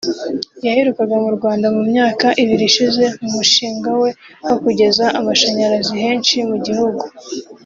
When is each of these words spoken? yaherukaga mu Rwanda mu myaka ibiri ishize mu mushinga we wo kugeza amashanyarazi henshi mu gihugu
yaherukaga 0.65 1.15
mu 1.23 1.29
Rwanda 1.37 1.65
mu 1.75 1.81
myaka 1.91 2.27
ibiri 2.41 2.63
ishize 2.71 3.03
mu 3.21 3.29
mushinga 3.35 3.89
we 4.01 4.09
wo 4.47 4.55
kugeza 4.63 5.05
amashanyarazi 5.19 5.93
henshi 6.03 6.35
mu 6.49 6.57
gihugu 6.65 7.03